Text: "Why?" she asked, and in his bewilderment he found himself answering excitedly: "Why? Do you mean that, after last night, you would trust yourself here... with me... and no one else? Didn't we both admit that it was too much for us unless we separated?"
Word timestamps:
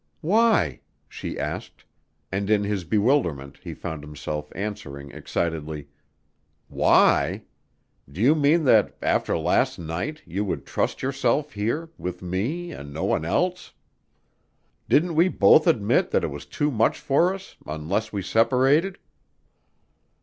"Why?" 0.21 0.81
she 1.07 1.37
asked, 1.37 1.85
and 2.31 2.49
in 2.49 2.63
his 2.63 2.85
bewilderment 2.85 3.59
he 3.61 3.75
found 3.75 4.01
himself 4.03 4.51
answering 4.55 5.11
excitedly: 5.11 5.89
"Why? 6.69 7.43
Do 8.11 8.19
you 8.19 8.33
mean 8.33 8.63
that, 8.63 8.97
after 9.03 9.37
last 9.37 9.77
night, 9.77 10.23
you 10.25 10.43
would 10.43 10.65
trust 10.65 11.03
yourself 11.03 11.51
here... 11.53 11.91
with 11.99 12.23
me... 12.23 12.71
and 12.71 12.91
no 12.91 13.03
one 13.03 13.25
else? 13.25 13.73
Didn't 14.89 15.13
we 15.13 15.27
both 15.27 15.67
admit 15.67 16.09
that 16.09 16.23
it 16.23 16.31
was 16.31 16.47
too 16.47 16.71
much 16.71 16.97
for 16.99 17.31
us 17.31 17.55
unless 17.67 18.11
we 18.11 18.23
separated?" 18.23 18.97